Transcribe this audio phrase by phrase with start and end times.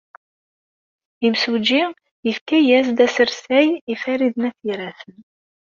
[1.27, 1.81] Imsujji
[2.25, 5.15] yefka-as-d asersay i Farid n At Yiraten.